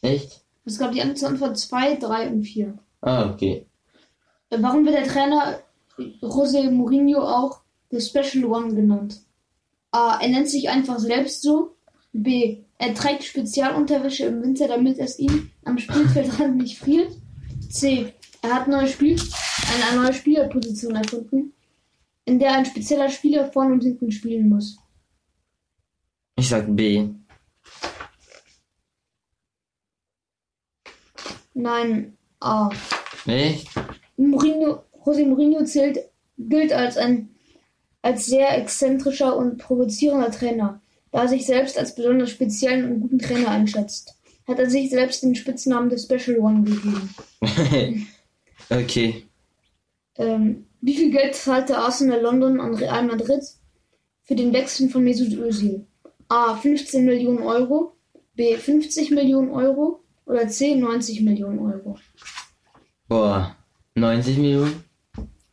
[0.00, 0.40] Echt?
[0.64, 2.78] Es gab die Antwort 2, 3 und 4.
[3.02, 3.66] Ah, okay.
[4.48, 5.60] Warum wird der Trainer
[6.22, 7.60] José Mourinho auch
[7.90, 9.20] The Special One genannt?
[9.90, 10.18] A.
[10.20, 11.76] Er nennt sich einfach selbst so.
[12.12, 12.62] B.
[12.78, 17.12] Er trägt Spezialunterwäsche im Winter, damit es ihm am Spielfeldrand nicht friert.
[17.68, 18.14] C.
[18.40, 19.20] Er hat neue Spiel
[19.90, 21.52] eine neue Spielerposition erfunden,
[22.26, 24.76] in der ein spezieller Spieler vorne und hinten spielen muss.
[26.38, 27.08] Ich sag B.
[31.54, 32.68] Nein, A.
[33.24, 33.68] Echt?
[34.18, 35.98] Mourinho, José Mourinho zählt,
[36.36, 37.30] gilt als ein
[38.02, 43.18] als sehr exzentrischer und provozierender Trainer, da er sich selbst als besonders speziellen und guten
[43.18, 44.14] Trainer einschätzt.
[44.46, 47.14] Hat er sich selbst den Spitznamen des Special One gegeben.
[48.70, 49.24] okay.
[50.18, 53.42] Ähm, wie viel Geld zahlte Arsenal London an Real Madrid
[54.22, 55.84] für den Wechsel von Mesut Özil?
[56.28, 56.54] A.
[56.54, 57.96] 15 Millionen Euro,
[58.34, 58.56] B.
[58.56, 60.76] 50 Millionen Euro oder C.
[60.76, 61.98] 90 Millionen Euro?
[63.08, 63.56] Boah.
[63.96, 64.84] 90 Millionen?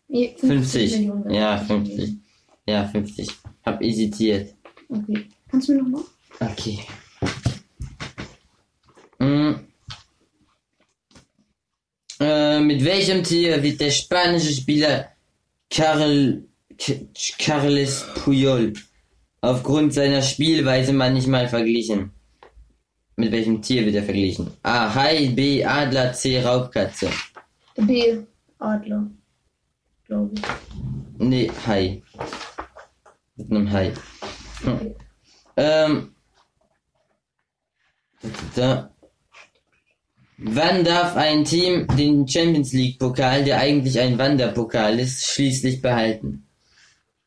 [0.07, 0.91] Nee, 50.
[0.99, 1.29] Millionen.
[1.31, 2.13] Ja, 50.
[2.67, 3.27] Ja, 50.
[3.65, 4.53] Hab hesitiert.
[4.87, 5.29] Okay.
[5.49, 6.03] Kannst du mir nochmal?
[6.39, 6.79] Okay.
[9.17, 9.53] Mm.
[12.19, 15.12] Äh, mit welchem Tier wird der spanische Spieler
[15.73, 16.43] Carl,
[16.77, 17.07] K-
[17.39, 18.73] Carles Puyol
[19.41, 22.11] aufgrund seiner Spielweise manchmal verglichen?
[23.15, 24.51] Mit welchem Tier wird er verglichen?
[24.63, 24.93] A.
[24.93, 25.63] Hai, B.
[25.65, 26.41] Adler, C.
[26.43, 27.09] Raubkatze.
[27.75, 28.19] B.
[28.59, 29.09] Adler.
[30.05, 30.41] Glaube ich.
[31.17, 32.01] Nee, Hai.
[33.35, 33.93] Mit einem Hai.
[34.61, 34.95] Hm.
[35.57, 36.15] Ähm.
[38.55, 38.92] Da.
[40.45, 46.45] Wann darf ein Team den Champions League Pokal, der eigentlich ein Wanderpokal ist, schließlich behalten?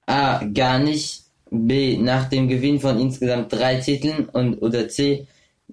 [0.06, 0.44] A.
[0.44, 1.24] Gar nicht.
[1.50, 1.96] B.
[1.96, 5.26] Nach dem Gewinn von insgesamt drei Titeln und oder C.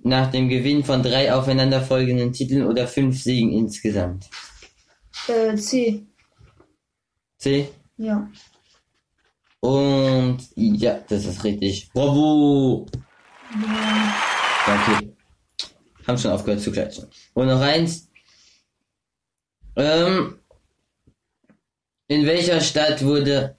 [0.03, 4.29] Nach dem Gewinn von drei aufeinanderfolgenden Titeln oder fünf Siegen insgesamt.
[5.27, 6.01] Äh, C.
[7.39, 7.67] C.
[7.97, 8.29] Ja.
[9.59, 11.89] Und ja, das ist richtig.
[11.93, 12.85] Bravo!
[13.51, 14.13] ja.
[14.65, 15.12] Okay.
[16.07, 17.07] Haben schon aufgehört zu klatschen.
[17.33, 18.09] Und noch eins.
[19.75, 20.39] Ähm,
[22.07, 23.55] in welcher Stadt wurde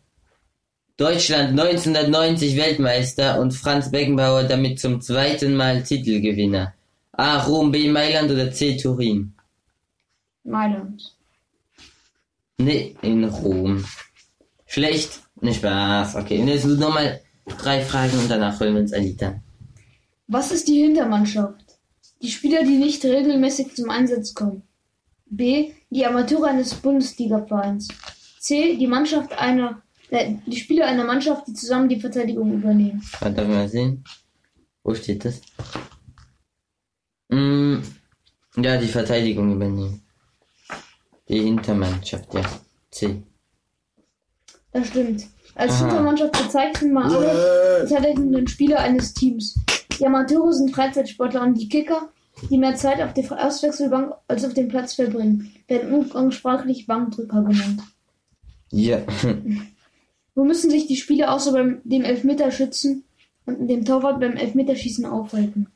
[0.97, 6.75] Deutschland 1990 Weltmeister und Franz Beckenbauer damit zum zweiten Mal Titelgewinner?
[7.13, 7.43] A.
[7.45, 7.89] Rom, B.
[7.89, 8.77] Mailand oder C.
[8.77, 9.35] Turin?
[10.45, 11.17] Mailand.
[12.59, 13.85] Nee, in Rom.
[14.67, 15.21] Schlecht?
[15.41, 16.17] Nicht Spaß.
[16.17, 19.43] Okay, und jetzt nochmal drei Fragen und danach holen wir uns an.
[20.27, 21.64] Was ist die Hintermannschaft?
[22.25, 24.63] Die Spieler, die nicht regelmäßig zum Einsatz kommen.
[25.27, 25.73] B.
[25.91, 27.89] Die Amateure eines Bundesliga-Vereins.
[28.41, 28.79] C.
[28.79, 33.03] Die Mannschaft einer, äh, die Spieler einer Mannschaft, die zusammen die Verteidigung übernehmen.
[33.21, 34.03] Warte, mal sehen?
[34.83, 35.43] Wo steht das?
[37.29, 37.81] Mm,
[38.57, 40.03] ja, die Verteidigung übernehmen.
[41.29, 42.43] Die Hintermannschaft, ja.
[42.91, 43.23] C.
[44.73, 45.27] Das stimmt.
[45.57, 45.81] Als Aha.
[45.81, 49.57] Hintermannschaft bezeichnen wir alle verteidigenden Spieler eines Teams.
[49.99, 52.09] Die Amateure sind Freizeitsportler und die Kicker,
[52.51, 57.83] die mehr Zeit auf der Auswechselbank als auf dem Platz verbringen, werden umgangssprachlich Bankdrücker genannt.
[58.71, 59.03] Ja.
[60.35, 63.05] Wo müssen sich die Spieler außer beim dem Elfmeterschützen
[63.47, 65.69] und dem Torwart beim Elfmeterschießen aufhalten?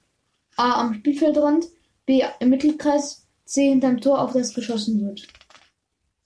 [0.57, 0.81] A.
[0.81, 1.67] Am Spielfeldrand,
[2.07, 2.23] B.
[2.41, 3.69] Im Mittelkreis, C.
[3.69, 5.27] Hinterm Tor, auf das geschossen wird.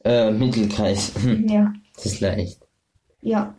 [0.04, 1.12] äh, Mittelkreis.
[1.46, 1.72] Ja.
[1.94, 2.60] Das ist leicht.
[3.20, 3.54] Ja.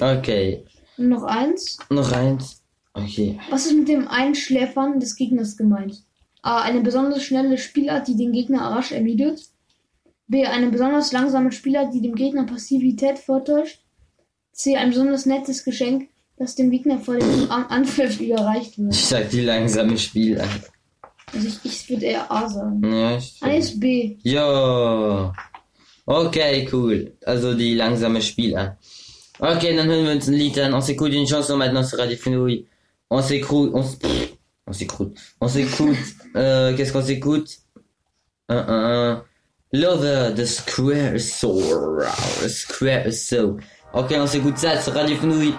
[0.00, 0.64] Okay.
[0.96, 1.78] Und noch eins.
[1.90, 2.62] Noch eins.
[2.94, 3.38] Okay.
[3.50, 6.02] Was ist mit dem Einschläfern des Gegners gemeint?
[6.46, 6.62] A.
[6.62, 9.40] Eine besonders schnelle Spielart, die den Gegner rasch ermüdet.
[10.28, 10.44] B.
[10.46, 13.80] Eine besonders langsame Spielart, die dem Gegner Passivität vortäuscht.
[14.52, 14.76] C.
[14.76, 18.94] Ein besonders nettes Geschenk, das dem Gegner vor dem An- Anpfiff überreicht wird.
[18.94, 20.48] Ich sag die langsame Spielart.
[21.34, 22.80] Also ich, ich würde eher A sagen.
[22.92, 24.16] Ja, A ist B.
[24.22, 25.32] Jo.
[26.06, 27.12] Okay, cool.
[27.24, 28.78] Also die langsame Spielart.
[29.38, 30.72] Ok, dann hören wir uns ein Lied an.
[30.74, 32.66] On s'écoute une chanson maintenant sur Radio Fenouille.
[33.10, 33.82] On s'écoute, on
[34.66, 35.96] on s'écoute, on s'écoute,
[36.36, 37.48] euh, qu'est-ce qu'on s'écoute?
[38.48, 39.24] Un, un, un.
[39.72, 42.04] Lover, the Square Soul.
[42.48, 43.56] Square Soul.
[43.92, 45.54] Ok, on s'écoute ça sur Radio Fenouille.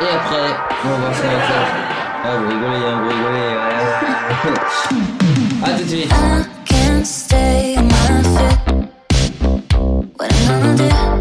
[0.00, 0.50] Et après,
[0.84, 1.40] on va faire.
[2.24, 3.56] Ah, vous rigolez, hein, vous rigolez,
[5.64, 6.12] à tout de suite.
[6.12, 6.14] I
[6.64, 8.58] can't stay my feet.
[10.18, 11.15] What I'm gonna do?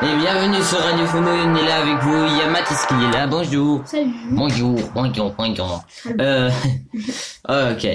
[0.00, 2.26] Bienvenue sur Radio Phono, on est là avec vous.
[2.26, 3.28] Il y a Mathis qui est là.
[3.28, 3.82] Bonjour.
[3.86, 4.10] Salut.
[4.32, 5.84] Bonjour, bonjour, bonjour.
[6.20, 6.50] Euh,
[7.48, 7.86] ok.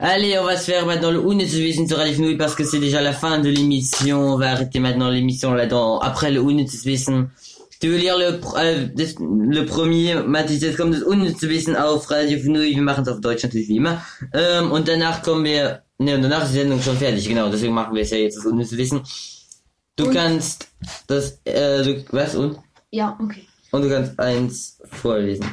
[0.00, 3.00] Allez, on va se faire maintenant le Unnützwissen sur Radio Phono parce que c'est déjà
[3.00, 4.34] la fin de l'émission.
[4.34, 6.00] On va arrêter maintenant l'émission là-dedans.
[6.00, 7.28] Après le Unnützwissen.
[7.80, 8.40] Tu veux lire le,
[8.96, 12.60] das, le premier, Mathis, jetzt kommt das Unnützwissen auf Radio Phono.
[12.60, 14.02] Wir machen es auf Deutsch natürlich wie immer.
[14.34, 17.48] Ähm, und danach kommen wir, ne, und danach ist die Sendung schon fertig, genau.
[17.48, 19.02] Deswegen machen wir es ja jetzt das Unnützwissen.
[19.98, 20.68] Du Und- kannst
[21.08, 22.56] das, äh, du, was und?
[22.92, 23.42] Ja, okay.
[23.72, 25.44] Und du kannst eins vorlesen.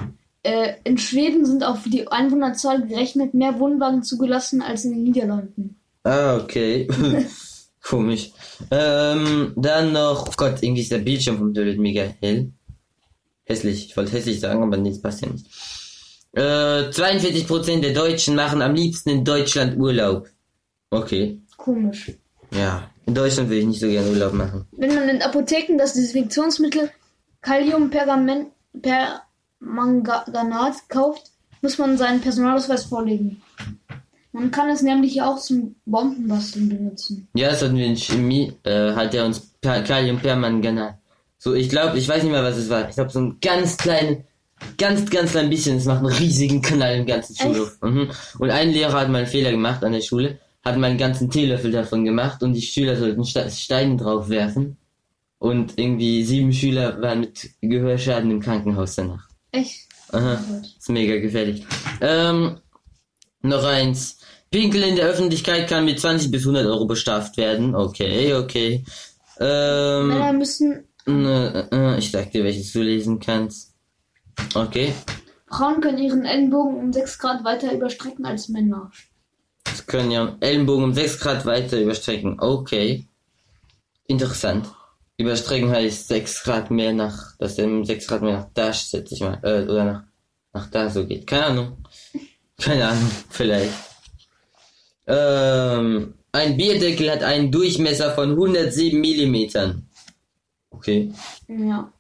[0.44, 5.80] Äh, in Schweden sind auf die Einwohnerzahl gerechnet mehr Wohnwagen zugelassen als in den Niederlanden.
[6.04, 6.88] Ah, okay.
[7.82, 8.30] Komisch.
[8.70, 12.52] Ähm, dann noch, oh Gott, irgendwie ist der Bildschirm vom Toilet mega hell.
[13.46, 13.88] Hässlich.
[13.88, 15.48] Ich wollte hässlich sagen, aber das passt ja nicht.
[16.34, 20.28] Äh, 42% der Deutschen machen am liebsten in Deutschland Urlaub.
[20.92, 21.42] Okay.
[21.58, 22.12] Komisch.
[22.52, 22.90] Ja.
[23.06, 24.66] In Deutschland will ich nicht so gerne Urlaub machen.
[24.72, 26.90] Wenn man in Apotheken das Desinfektionsmittel
[27.42, 28.48] Kaliumpergament
[28.82, 31.32] Permanganat kauft,
[31.62, 33.42] muss man seinen Personalausweis vorlegen.
[34.32, 37.28] Man kann es nämlich auch zum Bombenbasteln benutzen.
[37.36, 40.96] Ja, das hatten wir in Chemie, äh, hat er uns per Kaliumpermanganat.
[41.38, 42.90] So, ich glaube, ich weiß nicht mehr, was es war.
[42.90, 44.18] Ich glaube, so ein ganz kleines,
[44.78, 45.78] ganz, ganz klein bisschen.
[45.78, 47.78] Es macht einen riesigen Knall im ganzen Schulhof.
[47.82, 48.12] Mhm.
[48.40, 51.30] Und ein Lehrer hat mal einen Fehler gemacht an der Schule, hat mal einen ganzen
[51.30, 54.78] Teelöffel davon gemacht und die Schüler sollten Ste Steine drauf werfen.
[55.38, 59.28] Und irgendwie sieben Schüler waren mit Gehörschaden im Krankenhaus danach.
[59.52, 59.88] Echt?
[60.12, 60.42] Aha.
[60.78, 61.66] Ist mega gefährlich.
[62.02, 62.58] Ähm,
[63.42, 64.18] noch eins.
[64.50, 67.76] Pinkel in der Öffentlichkeit kann mit 20 bis 100 Euro bestraft werden.
[67.76, 68.84] Okay, okay.
[69.40, 73.74] Ähm, Männer müssen, äh, äh, ich sag dir, welches du lesen kannst.
[74.54, 74.94] Okay.
[75.48, 78.92] Frauen können ihren Ellenbogen um 6 Grad weiter überstrecken als Männer.
[79.66, 82.40] Das können ja Ellenbogen um 6 Grad weiter überstrecken.
[82.40, 83.08] Okay.
[84.08, 84.68] Interessant.
[85.18, 89.14] Überstrecken heißt 6 Grad mehr nach, dass der um 6 Grad mehr nach da, schätze
[89.16, 89.40] ich mal.
[89.44, 90.04] Äh, oder nach,
[90.54, 91.26] nach da so geht.
[91.28, 91.78] Keine Ahnung.
[92.62, 93.12] Keine Ahnung.
[93.30, 93.74] Vielleicht.
[95.08, 99.88] Ähm, ein Bierdeckel hat einen Durchmesser von 107 Millimetern.
[100.70, 101.14] Okay.
[101.48, 101.92] Ja.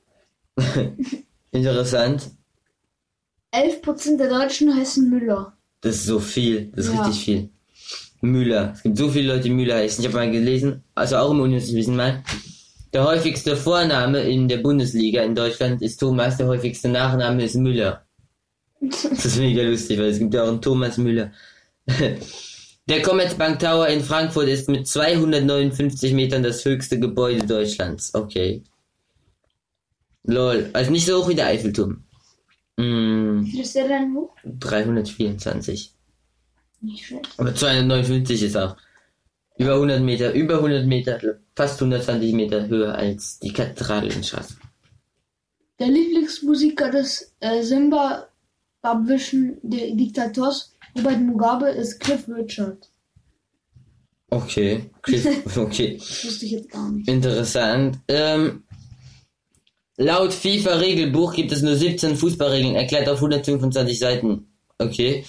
[1.52, 2.30] Interessant.
[3.54, 5.54] 11% der Deutschen heißen Müller.
[5.82, 6.72] Das ist so viel.
[6.76, 7.04] Das ist Ja.
[7.04, 7.50] richtig viel.
[8.26, 8.74] Müller.
[8.76, 10.04] Es gibt so viele Leute, die Müller heißen.
[10.04, 12.24] Ich habe mal gelesen, also auch im Universum mal.
[12.94, 18.06] Der häufigste Vorname in der Bundesliga in Deutschland ist Thomas, der häufigste Nachname ist Müller.
[18.82, 21.32] Das ist mega lustig, weil es gibt ja auch einen Thomas Müller.
[22.88, 28.14] Der Commerzbank Tower in Frankfurt ist mit 259 Metern das höchste Gebäude Deutschlands.
[28.14, 28.62] Okay.
[30.22, 30.70] Lol.
[30.72, 32.04] Also nicht so hoch wie der Eiffelturm.
[32.78, 34.36] Mm, Wie ist der denn hoch?
[34.44, 35.95] 324.
[36.86, 37.30] Nicht schlecht.
[37.38, 38.76] Aber 259 ist auch
[39.58, 41.20] über 100 Meter, über 100 Meter,
[41.56, 44.62] fast 120 Meter höher als die Kathedrale in Straßburg.
[45.80, 52.90] Der Lieblingsmusiker des äh, Zimbabwischen Di- Diktators Robert Mugabe ist Cliff Richard.
[54.30, 55.26] Okay, Chris,
[55.58, 57.08] okay, Das wusste ich jetzt gar nicht.
[57.08, 58.00] interessant.
[58.08, 58.64] Ähm,
[59.98, 64.48] laut FIFA-Regelbuch gibt es nur 17 Fußballregeln, erklärt auf 125 Seiten.
[64.78, 65.26] Okay,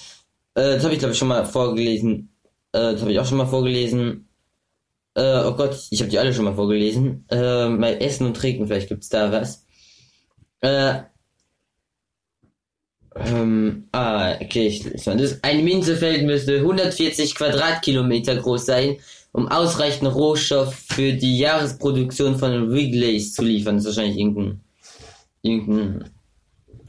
[0.57, 2.31] äh, das habe ich glaube ich schon mal vorgelesen.
[2.73, 4.29] Äh, das habe ich auch schon mal vorgelesen.
[5.15, 7.25] Äh, oh Gott, ich habe die alle schon mal vorgelesen.
[7.29, 9.65] Äh, bei Essen und Trinken, vielleicht gibt's da was.
[10.61, 11.01] Äh,
[13.15, 15.43] ähm, ah, okay, ich lese mal das.
[15.43, 18.97] Ein Minzefeld müsste 140 Quadratkilometer groß sein,
[19.33, 23.77] um ausreichend Rohstoff für die Jahresproduktion von Wrigley's zu liefern.
[23.77, 24.61] Das ist wahrscheinlich irgendein,
[25.43, 26.11] irgendein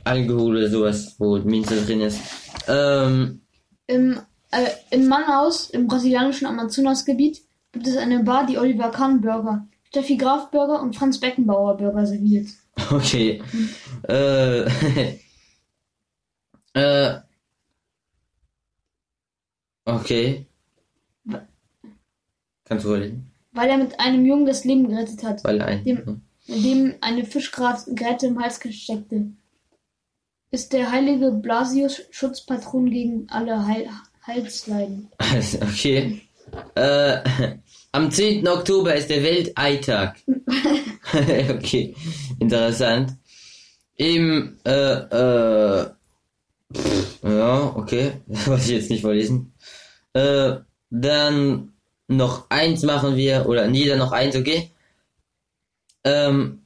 [0.03, 2.19] Alkohol oder sowas, wo Minze drin ist.
[2.67, 3.41] Ähm,
[3.87, 4.19] Im,
[4.51, 10.17] äh, in Manaus, im brasilianischen Amazonasgebiet, gibt es eine Bar, die Oliver Kahn Burger, Steffi
[10.17, 12.47] Graf Burger und Franz Beckenbauer Burger serviert.
[12.91, 13.41] okay.
[14.07, 14.69] Äh,
[16.73, 17.19] äh,
[19.85, 20.45] okay.
[22.65, 23.31] Kannst du vorlesen?
[23.53, 25.83] Weil er mit einem Jungen das Leben gerettet hat, Weil ein.
[25.85, 29.31] dem, dem eine Fischgräte im Hals steckte.
[30.49, 33.89] Ist der heilige Blasius Schutzpatron gegen alle Heil
[34.27, 35.09] Halsleiden.
[35.17, 36.21] Also, okay.
[36.75, 37.19] Äh,
[37.91, 38.47] am 10.
[38.47, 40.17] Oktober ist der Welteitag.
[41.49, 41.95] okay,
[42.39, 43.13] interessant.
[43.95, 45.89] Im, äh, äh,
[46.73, 49.53] pff, ja, okay, das wollte ich jetzt nicht vorlesen.
[50.13, 50.57] Äh,
[50.89, 51.73] dann
[52.07, 54.71] noch eins machen wir, oder jeder noch eins, okay?
[56.03, 56.61] Ähm,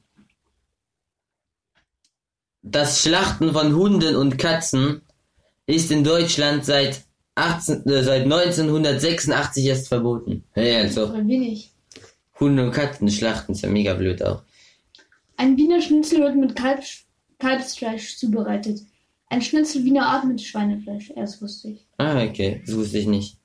[2.61, 5.01] das Schlachten von Hunden und Katzen
[5.65, 7.03] ist in Deutschland seit
[7.35, 10.43] 18, äh, seit 1986 erst verboten.
[10.55, 11.71] Ja, also Oder wenig.
[12.39, 14.43] Hunde und Katzen schlachten ist ja mega blöd auch.
[15.37, 16.83] Ein Wiener Schnitzel wird mit Kalb
[17.39, 18.81] Kalbsfleisch zubereitet.
[19.29, 21.11] Ein Schnitzel Wiener Art mit Schweinefleisch.
[21.15, 21.87] Erst wusste ich.
[21.97, 22.61] Ah, okay.
[22.65, 23.37] Das wusste ich nicht.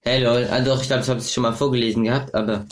[0.00, 0.48] Hey lol.
[0.64, 2.66] Doch, ich glaube, ich habe es schon mal vorgelesen gehabt, aber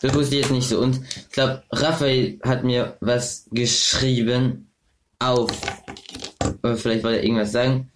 [0.00, 0.78] das wusste ich jetzt nicht so.
[0.78, 4.70] Und ich glaube, Raphael hat mir was geschrieben
[5.18, 5.50] auf.
[6.62, 7.90] Oder vielleicht wollte er irgendwas sagen.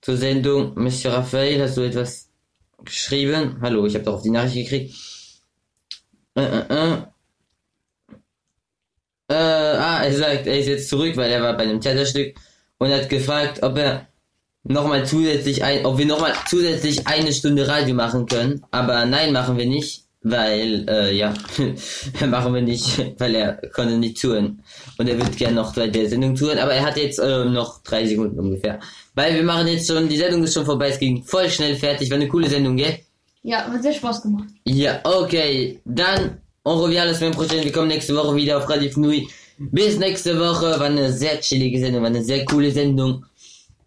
[0.00, 0.72] Zur Sendung.
[0.76, 2.30] Monsieur Raphael, hast du etwas
[2.84, 3.58] geschrieben?
[3.60, 4.94] Hallo, ich habe doch auf die Nachricht gekriegt.
[6.34, 7.02] Äh, äh, äh.
[9.30, 12.34] Äh, ah, er sagt, er ist jetzt zurück, weil er war bei einem Theaterstück
[12.78, 14.08] und hat gefragt, ob er
[14.62, 18.64] nochmal zusätzlich ein, ob wir nochmal zusätzlich eine Stunde Radio machen können.
[18.70, 21.34] Aber nein, machen wir nicht, weil, äh, ja,
[22.26, 24.62] machen wir nicht, weil er konnte nicht zuhören.
[24.98, 27.82] Und er wird gerne noch bei der Sendung zuhören, aber er hat jetzt äh, noch
[27.82, 28.80] drei Sekunden ungefähr.
[29.14, 32.10] Weil wir machen jetzt schon, die Sendung ist schon vorbei, es ging voll schnell fertig,
[32.10, 32.98] war eine coole Sendung, gell?
[33.42, 34.48] Ja, hat sehr Spaß gemacht.
[34.64, 35.80] Ja, okay.
[35.84, 37.64] Dann, on revient la semaine prochaine.
[37.64, 39.28] Wir kommen nächste Woche wieder auf Radio Fnui.
[39.58, 40.78] Bis nächste Woche.
[40.78, 43.24] War eine sehr chillige Sendung, war eine sehr coole Sendung.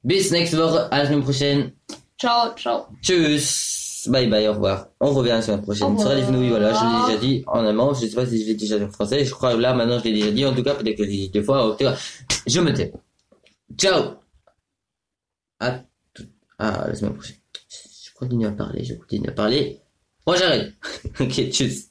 [0.03, 1.73] Bis nächste Woche, semaine prochaine.
[2.17, 2.87] Ciao, ciao.
[3.01, 3.80] Tchuss.
[4.07, 4.87] Bye bye, au revoir.
[4.99, 5.97] On revient la semaine prochaine.
[5.99, 7.93] Sur Fnui, voilà, je l'ai déjà dit en allemand.
[7.93, 9.23] Je sais pas si je l'ai déjà dit en français.
[9.25, 10.45] Je crois que là, maintenant, je l'ai déjà dit.
[10.45, 11.65] En tout cas, peut-être que je l'ai dit deux fois.
[11.67, 11.95] En tout cas,
[12.47, 12.91] je me tais.
[13.77, 14.15] Ciao.
[15.59, 15.81] À,
[16.13, 16.25] tout-
[16.57, 17.35] à la semaine prochaine.
[17.69, 19.79] Je continue à parler, je continue à parler.
[20.25, 20.73] Bon, j'arrête.
[21.19, 21.89] ok, tchuss.